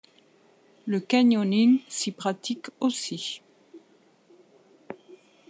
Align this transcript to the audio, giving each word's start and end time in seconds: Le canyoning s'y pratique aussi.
Le 0.87 0.99
canyoning 0.99 1.79
s'y 1.87 2.11
pratique 2.11 2.69
aussi. 2.79 3.43